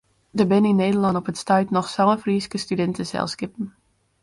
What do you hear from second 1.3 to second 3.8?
it stuit noch sân Fryske studinteselskippen.